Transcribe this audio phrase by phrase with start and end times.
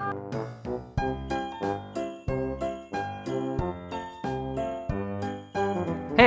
[0.00, 0.06] Hey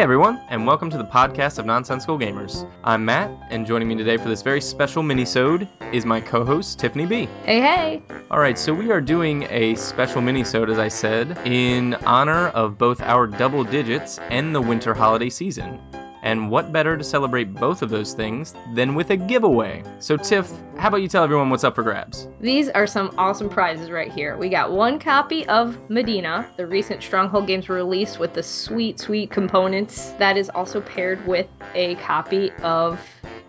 [0.01, 2.69] everyone, and welcome to the podcast of Nonsensical Gamers.
[2.83, 7.07] I'm Matt, and joining me today for this very special mini-sode is my co-host Tiffany
[7.07, 7.27] B.
[7.45, 8.03] Hey, hey.
[8.29, 12.77] All right, so we are doing a special mini-sode, as I said, in honor of
[12.77, 15.79] both our double digits and the winter holiday season.
[16.23, 19.83] And what better to celebrate both of those things than with a giveaway?
[19.99, 22.29] So Tiff, how about you tell everyone what's up for grabs?
[22.39, 24.37] These are some awesome prizes right here.
[24.37, 29.31] We got one copy of Medina, the recent Stronghold games release with the sweet, sweet
[29.31, 30.11] components.
[30.11, 33.01] That is also paired with a copy of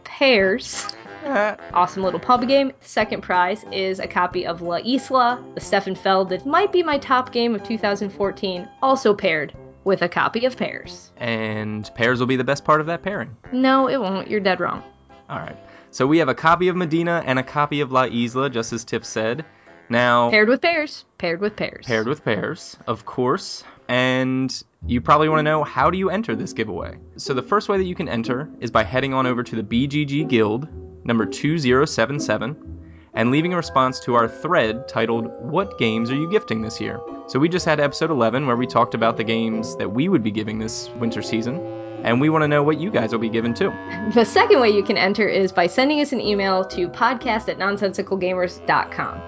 [0.02, 0.88] Pairs.
[1.24, 2.72] awesome little pub game.
[2.80, 6.98] Second prize is a copy of La Isla, the Stefan Feld that might be my
[6.98, 11.12] top game of 2014, also paired with a copy of Pairs.
[11.16, 13.36] And pairs will be the best part of that pairing.
[13.52, 14.28] No, it won't.
[14.28, 14.82] You're dead wrong.
[15.28, 15.56] All right.
[15.90, 18.84] So we have a copy of Medina and a copy of La Isla, just as
[18.84, 19.44] Tiff said.
[19.88, 21.04] Now, Paired with Pairs.
[21.18, 21.86] Paired with Pairs.
[21.86, 23.62] paired with pairs, of course.
[23.86, 24.50] And
[24.86, 26.96] you probably want to know how do you enter this giveaway?
[27.16, 29.62] So the first way that you can enter is by heading on over to the
[29.62, 30.68] BGG Guild
[31.04, 32.73] number 2077
[33.14, 37.00] and leaving a response to our thread titled What games are you gifting this year?
[37.26, 40.22] So we just had episode 11 where we talked about the games that we would
[40.22, 41.58] be giving this winter season.
[42.04, 43.72] And we want to know what you guys will be giving too.
[44.12, 47.58] The second way you can enter is by sending us an email to podcast at
[47.58, 49.22] nonsensicalgamers.com.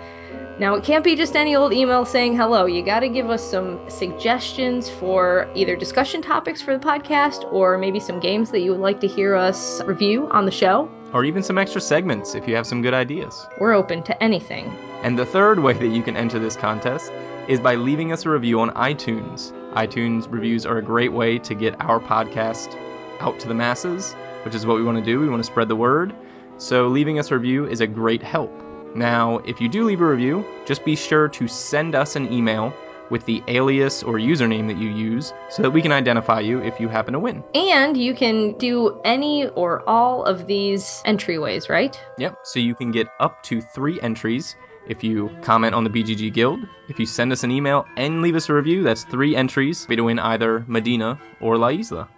[0.58, 2.64] Now, it can't be just any old email saying hello.
[2.64, 7.76] You got to give us some suggestions for either discussion topics for the podcast or
[7.76, 10.90] maybe some games that you would like to hear us review on the show.
[11.17, 13.47] Or even some extra segments if you have some good ideas.
[13.59, 14.67] We're open to anything.
[15.03, 17.11] And the third way that you can enter this contest
[17.48, 19.50] is by leaving us a review on iTunes.
[19.72, 22.77] iTunes reviews are a great way to get our podcast
[23.20, 24.12] out to the masses,
[24.44, 25.19] which is what we want to do.
[25.19, 26.14] We want to spread the word.
[26.59, 28.53] So leaving us a review is a great help.
[28.94, 32.75] Now, if you do leave a review, just be sure to send us an email
[33.10, 36.80] with the alias or username that you use so that we can identify you if
[36.80, 37.44] you happen to win.
[37.54, 41.98] And you can do any or all of these entryways, right?
[42.19, 44.56] Yep, so you can get up to three entries
[44.88, 46.60] if you comment on the BGG Guild.
[46.88, 50.00] If you send us an email and leave us a review, that's three entries to
[50.02, 52.08] win either Medina or La Isla.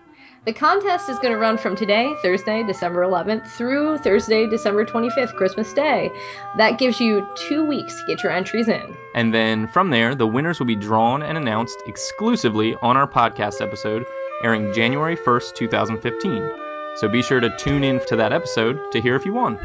[0.48, 5.34] The contest is going to run from today, Thursday, December 11th, through Thursday, December 25th,
[5.34, 6.10] Christmas Day.
[6.56, 8.96] That gives you two weeks to get your entries in.
[9.14, 13.60] And then from there, the winners will be drawn and announced exclusively on our podcast
[13.60, 14.06] episode
[14.42, 16.50] airing January 1st, 2015.
[16.96, 19.58] So be sure to tune in to that episode to hear if you won.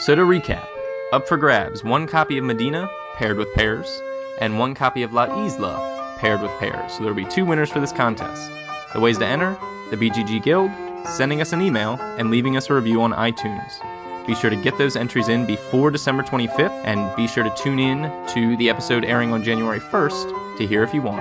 [0.00, 0.68] So to recap,
[1.14, 4.02] up for grabs one copy of Medina paired with pairs,
[4.38, 6.92] and one copy of La Isla paired with pairs.
[6.92, 8.52] So there will be two winners for this contest.
[8.92, 9.56] The ways to enter
[9.90, 10.70] the BGG Guild,
[11.06, 13.80] sending us an email, and leaving us a review on iTunes.
[14.26, 17.78] Be sure to get those entries in before December 25th, and be sure to tune
[17.78, 21.20] in to the episode airing on January 1st to hear if you won.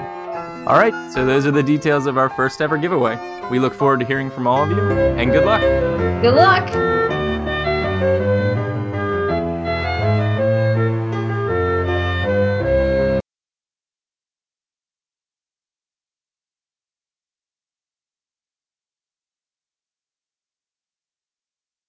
[0.68, 3.18] All right, so those are the details of our first ever giveaway.
[3.50, 5.62] We look forward to hearing from all of you, and good luck!
[6.22, 8.28] Good luck!